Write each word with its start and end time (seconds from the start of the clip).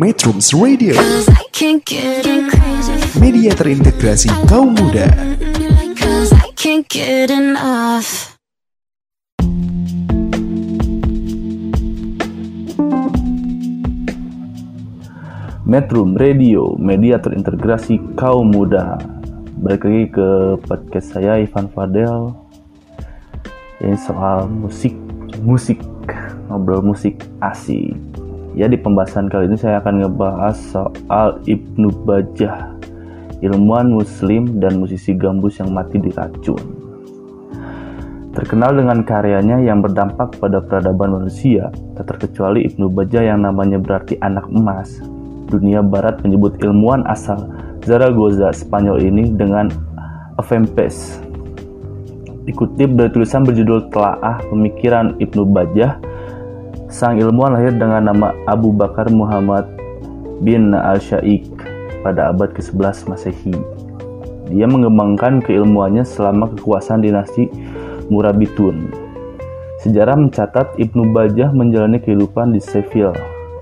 Metrums 0.00 0.56
Radio 0.56 0.96
Media 3.20 3.52
terintegrasi 3.52 4.32
kaum 4.48 4.72
muda 4.72 5.04
Metrum 15.68 16.16
Radio, 16.16 16.80
media 16.80 17.20
terintegrasi 17.20 18.00
kaum 18.16 18.56
muda. 18.56 18.96
Balik 19.60 19.84
lagi 19.84 20.04
ke 20.16 20.28
podcast 20.64 21.12
saya 21.12 21.44
Ivan 21.44 21.68
Fadel. 21.76 22.32
Ini 23.84 24.00
soal 24.00 24.48
musik, 24.48 24.96
musik, 25.44 25.84
ngobrol 26.48 26.80
musik 26.80 27.20
asik. 27.44 28.19
Ya 28.58 28.66
di 28.66 28.74
pembahasan 28.74 29.30
kali 29.30 29.46
ini 29.46 29.58
saya 29.58 29.78
akan 29.78 30.02
ngebahas 30.02 30.58
soal 30.58 31.38
Ibnu 31.46 32.02
Bajah, 32.02 32.74
ilmuwan 33.46 33.94
muslim 33.94 34.58
dan 34.58 34.82
musisi 34.82 35.14
gambus 35.14 35.62
yang 35.62 35.70
mati 35.70 36.02
diracun. 36.02 36.58
Terkenal 38.30 38.78
dengan 38.78 39.02
karyanya 39.02 39.58
yang 39.62 39.82
berdampak 39.82 40.38
pada 40.38 40.62
peradaban 40.62 41.18
manusia, 41.18 41.70
tak 41.98 42.14
terkecuali 42.14 42.66
Ibnu 42.66 42.90
Bajah 42.90 43.22
yang 43.22 43.42
namanya 43.46 43.78
berarti 43.78 44.18
anak 44.18 44.46
emas, 44.50 44.98
dunia 45.50 45.82
barat 45.82 46.18
menyebut 46.26 46.58
ilmuwan 46.62 47.06
asal 47.06 47.50
Zaragoza, 47.86 48.50
Spanyol 48.50 49.02
ini 49.02 49.30
dengan 49.34 49.70
Avempes. 50.38 51.22
Dikutip 52.50 52.98
dari 52.98 53.10
tulisan 53.14 53.46
berjudul 53.46 53.94
Telaah 53.94 54.42
Pemikiran 54.46 55.18
Ibnu 55.22 55.42
Bajah, 55.50 56.09
sang 56.90 57.22
ilmuwan 57.22 57.54
lahir 57.54 57.70
dengan 57.70 58.10
nama 58.10 58.34
Abu 58.50 58.74
Bakar 58.74 59.06
Muhammad 59.14 59.62
bin 60.42 60.74
al-Syaikh 60.74 61.46
pada 62.02 62.34
abad 62.34 62.50
ke-11 62.50 63.06
Masehi. 63.06 63.54
Dia 64.50 64.66
mengembangkan 64.66 65.38
keilmuannya 65.38 66.02
selama 66.02 66.50
kekuasaan 66.58 67.06
dinasti 67.06 67.46
Murabitun. 68.10 68.90
Sejarah 69.86 70.18
mencatat 70.18 70.74
Ibnu 70.82 71.14
Bajah 71.14 71.54
menjalani 71.54 72.02
kehidupan 72.02 72.50
di 72.50 72.60
Seville, 72.60 73.14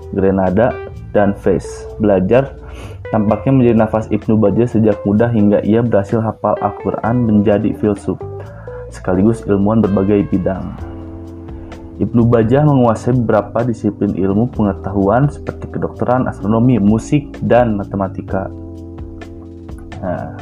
Grenada, 0.09 0.73
dan 1.13 1.37
Fez. 1.37 1.85
Belajar 2.01 2.57
tampaknya 3.13 3.53
menjadi 3.53 3.77
nafas 3.77 4.09
Ibnu 4.09 4.41
Bajah 4.41 4.65
sejak 4.73 4.97
muda 5.05 5.29
hingga 5.29 5.61
ia 5.61 5.85
berhasil 5.85 6.17
hafal 6.17 6.57
Al-Quran 6.65 7.29
menjadi 7.29 7.77
filsuf, 7.77 8.17
sekaligus 8.89 9.45
ilmuwan 9.45 9.85
berbagai 9.85 10.25
bidang. 10.33 10.97
Ibnu 11.99 12.31
Bajah 12.31 12.63
menguasai 12.63 13.11
beberapa 13.11 13.59
disiplin 13.67 14.15
ilmu 14.15 14.47
pengetahuan 14.55 15.27
seperti 15.27 15.67
kedokteran, 15.67 16.31
astronomi, 16.31 16.79
musik, 16.79 17.27
dan 17.43 17.75
matematika. 17.75 18.47
Nah, 19.99 20.39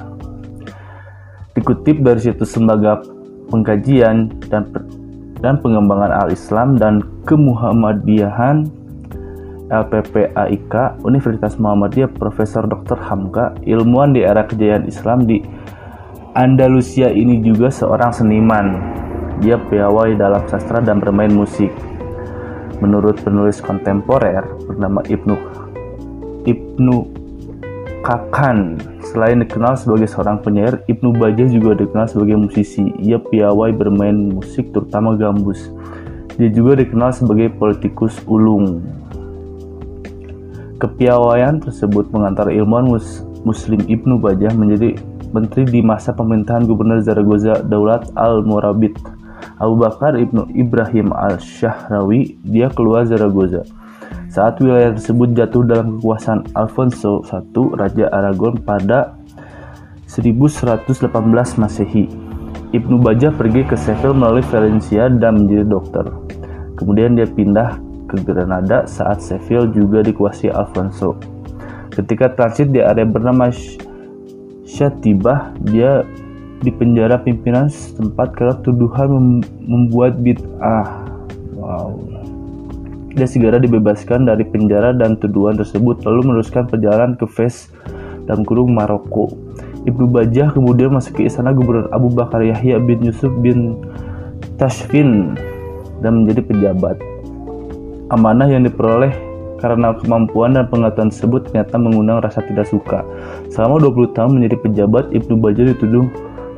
dikutip 1.58 2.06
dari 2.06 2.22
situs 2.22 2.54
lembaga 2.54 3.02
pengkajian 3.50 4.30
dan 4.54 4.70
dan 5.42 5.58
pengembangan 5.62 6.26
al-Islam 6.26 6.78
dan 6.78 7.02
kemuhammadiyahan 7.26 8.70
LPPAIK 9.68 11.04
Universitas 11.04 11.60
Muhammadiyah 11.60 12.08
Profesor 12.16 12.64
Dr. 12.66 12.96
Hamka, 13.02 13.58
ilmuwan 13.68 14.16
di 14.16 14.24
era 14.24 14.48
kejayaan 14.48 14.88
Islam 14.88 15.28
di 15.28 15.44
Andalusia 16.38 17.12
ini 17.12 17.42
juga 17.44 17.68
seorang 17.74 18.14
seniman. 18.14 18.97
Dia 19.38 19.62
piawai 19.62 20.18
dalam 20.18 20.44
sastra 20.50 20.82
dan 20.82 20.98
bermain 20.98 21.30
musik. 21.30 21.70
Menurut 22.82 23.22
penulis 23.22 23.58
kontemporer 23.62 24.46
bernama 24.66 25.02
Ibnu 25.06 25.36
Ibnu 26.48 26.98
Kakan, 28.08 28.80
selain 29.04 29.44
dikenal 29.44 29.76
sebagai 29.76 30.08
seorang 30.08 30.40
penyair, 30.40 30.80
Ibnu 30.88 31.12
Bajah 31.20 31.52
juga 31.52 31.76
dikenal 31.76 32.08
sebagai 32.08 32.40
musisi. 32.40 32.88
Ia 33.04 33.20
piawai 33.20 33.76
bermain 33.76 34.32
musik 34.32 34.72
terutama 34.72 35.20
gambus. 35.20 35.60
Dia 36.40 36.48
juga 36.48 36.80
dikenal 36.80 37.12
sebagai 37.12 37.52
politikus 37.52 38.16
ulung. 38.24 38.80
Kepiawaian 40.78 41.60
tersebut 41.60 42.08
mengantar 42.14 42.48
ilmuwan 42.54 42.96
mus 42.96 43.26
Muslim 43.44 43.82
Ibnu 43.84 44.22
Bajah 44.22 44.54
menjadi 44.56 44.96
menteri 45.34 45.68
di 45.68 45.82
masa 45.84 46.14
pemerintahan 46.14 46.64
Gubernur 46.70 47.04
Zaragoza 47.04 47.60
Daulat 47.66 48.08
al-Murabit. 48.16 49.17
Abu 49.58 49.82
Bakar 49.82 50.14
Ibnu 50.14 50.54
Ibrahim 50.54 51.10
al-Shahrawi, 51.10 52.38
dia 52.46 52.70
keluar 52.70 53.10
Zaragoza. 53.10 53.66
Saat 54.30 54.62
wilayah 54.62 54.94
tersebut 54.94 55.34
jatuh 55.34 55.66
dalam 55.66 55.98
kekuasaan 55.98 56.54
Alfonso 56.54 57.26
I, 57.26 57.42
Raja 57.74 58.06
Aragon 58.14 58.62
pada 58.62 59.18
1118 60.06 61.10
Masehi. 61.58 62.06
Ibnu 62.70 63.02
Bajah 63.02 63.34
pergi 63.34 63.66
ke 63.66 63.74
Seville 63.74 64.14
melalui 64.14 64.46
Valencia 64.52 65.10
dan 65.10 65.42
menjadi 65.42 65.66
dokter. 65.66 66.06
Kemudian 66.78 67.18
dia 67.18 67.26
pindah 67.26 67.80
ke 68.06 68.22
Granada 68.22 68.86
saat 68.86 69.26
Seville 69.26 69.74
juga 69.74 70.06
dikuasai 70.06 70.54
Alfonso. 70.54 71.18
Ketika 71.90 72.30
transit 72.38 72.70
di 72.70 72.84
area 72.84 73.10
bernama 73.10 73.50
Syatibah, 74.68 75.56
dia 75.66 76.06
dipenjara 76.66 77.22
pimpinan 77.22 77.70
setempat 77.70 78.34
karena 78.34 78.56
tuduhan 78.66 79.08
mem 79.14 79.26
membuat 79.66 80.18
bid'ah. 80.22 81.06
Wow. 81.54 81.98
Dia 83.18 83.26
segera 83.26 83.58
dibebaskan 83.58 84.30
dari 84.30 84.46
penjara 84.46 84.94
dan 84.94 85.18
tuduhan 85.18 85.58
tersebut 85.58 86.06
lalu 86.06 86.30
meneruskan 86.30 86.70
perjalanan 86.70 87.18
ke 87.18 87.26
Fez 87.26 87.74
dan 88.30 88.46
kurung 88.46 88.78
Maroko. 88.78 89.34
Ibnu 89.88 90.06
Bajah 90.12 90.54
kemudian 90.54 90.94
masuk 90.94 91.22
ke 91.22 91.22
istana 91.26 91.56
Gubernur 91.56 91.90
Abu 91.96 92.14
Bakar 92.14 92.44
Yahya 92.44 92.78
bin 92.78 93.02
Yusuf 93.02 93.32
bin 93.42 93.80
Tashfin 94.60 95.34
dan 96.04 96.24
menjadi 96.24 96.46
pejabat. 96.46 97.00
Amanah 98.14 98.52
yang 98.52 98.68
diperoleh 98.68 99.16
karena 99.58 99.98
kemampuan 99.98 100.54
dan 100.54 100.70
pengetahuan 100.70 101.10
tersebut 101.10 101.50
ternyata 101.50 101.76
mengundang 101.82 102.22
rasa 102.22 102.46
tidak 102.46 102.70
suka. 102.70 103.02
Selama 103.50 103.82
20 103.82 104.14
tahun 104.14 104.32
menjadi 104.38 104.58
pejabat, 104.62 105.10
Ibnu 105.10 105.42
Bajah 105.42 105.74
dituduh 105.74 106.06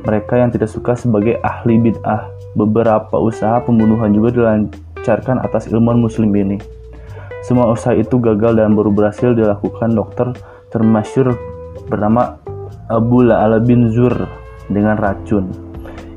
mereka 0.04 0.40
yang 0.40 0.50
tidak 0.50 0.70
suka 0.72 0.96
sebagai 0.96 1.38
ahli 1.44 1.76
bid'ah. 1.76 2.30
Beberapa 2.56 3.14
usaha 3.20 3.62
pembunuhan 3.62 4.10
juga 4.10 4.34
dilancarkan 4.34 5.40
atas 5.44 5.70
ilmuwan 5.70 6.02
muslim 6.02 6.34
ini. 6.34 6.58
Semua 7.40 7.72
usaha 7.72 7.96
itu 7.96 8.20
gagal 8.20 8.60
dan 8.60 8.76
baru 8.76 8.92
berhasil 8.92 9.32
dilakukan 9.32 9.96
dokter 9.96 10.36
termasyur 10.68 11.32
bernama 11.88 12.36
Abu 12.90 13.24
La'ala 13.24 13.62
bin 13.62 13.88
Zur 13.88 14.12
dengan 14.68 15.00
racun. 15.00 15.48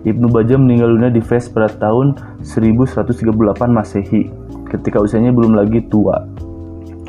Ibnu 0.03 0.27
Bajah 0.27 0.59
meninggal 0.59 0.99
dunia 0.99 1.11
di 1.13 1.23
Fez 1.23 1.47
pada 1.47 1.71
tahun 1.71 2.19
1138 2.43 3.23
Masehi 3.71 4.27
ketika 4.67 4.99
usianya 4.99 5.31
belum 5.31 5.55
lagi 5.55 5.79
tua. 5.87 6.27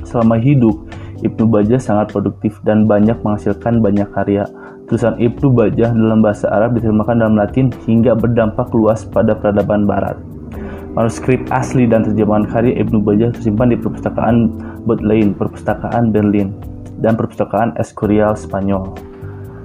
Selama 0.06 0.38
hidup, 0.38 0.86
Ibnu 1.26 1.50
Bajah 1.50 1.82
sangat 1.82 2.14
produktif 2.14 2.62
dan 2.62 2.86
banyak 2.86 3.18
menghasilkan 3.24 3.82
banyak 3.82 4.06
karya. 4.14 4.46
Tulisan 4.84 5.16
Ibnu 5.16 5.56
Bajah 5.56 5.96
dalam 5.96 6.20
bahasa 6.20 6.44
Arab 6.52 6.76
diterjemahkan 6.76 7.16
dalam 7.16 7.40
Latin 7.40 7.72
hingga 7.88 8.12
berdampak 8.12 8.68
luas 8.76 9.08
pada 9.08 9.32
peradaban 9.32 9.88
barat. 9.88 10.20
Manuskrip 10.92 11.40
asli 11.48 11.88
dan 11.88 12.04
terjemahan 12.04 12.44
karya 12.44 12.84
Ibnu 12.84 13.00
Bajah 13.00 13.32
tersimpan 13.32 13.72
di 13.72 13.80
perpustakaan 13.80 14.52
Bodleian, 14.84 15.32
perpustakaan 15.32 16.12
Berlin, 16.12 16.52
dan 17.00 17.16
perpustakaan 17.16 17.72
Escorial 17.80 18.36
Spanyol. 18.36 18.92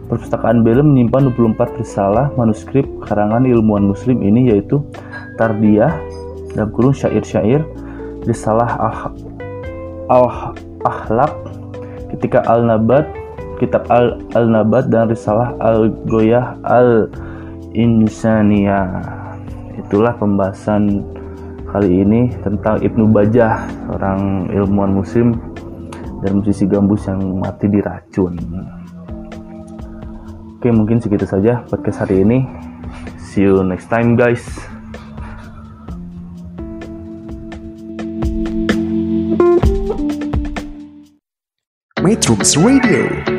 Perpustakaan 0.07 0.63
Berlin 0.63 0.95
menyimpan 0.95 1.35
24 1.35 1.83
risalah 1.83 2.31
manuskrip 2.39 2.87
karangan 3.03 3.43
ilmuwan 3.43 3.91
muslim 3.91 4.23
ini 4.23 4.55
yaitu 4.55 4.79
Tardiyah, 5.35 5.93
dalam 6.55 6.71
kurung 6.71 6.95
syair-syair, 6.95 7.61
risalah 8.23 8.71
ah, 8.79 8.99
al 10.07 10.55
Ahlak, 10.79 11.35
ketika 12.15 12.39
Al-Nabat, 12.47 13.18
kitab 13.59 13.85
Al-Nabat 14.33 14.87
dan 14.87 15.11
risalah 15.11 15.53
Al-Goyah 15.59 16.55
Al-Insania. 16.63 17.19
Itulah 19.75 20.15
pembahasan 20.15 21.03
kali 21.69 22.01
ini 22.01 22.33
tentang 22.41 22.81
Ibnu 22.81 23.11
Bajah, 23.13 23.67
seorang 23.85 24.49
ilmuwan 24.49 24.95
muslim 24.95 25.37
dan 26.25 26.41
musisi 26.41 26.65
gambus 26.65 27.05
yang 27.05 27.39
mati 27.39 27.67
diracun. 27.69 28.39
Oke, 30.59 30.71
mungkin 30.75 30.99
segitu 30.99 31.23
saja 31.23 31.63
podcast 31.71 32.03
hari 32.03 32.23
ini. 32.23 32.43
See 33.15 33.47
you 33.47 33.63
next 33.63 33.87
time 33.87 34.19
guys. 34.19 34.43
Metrums 42.03 42.57
Radio 42.57 43.38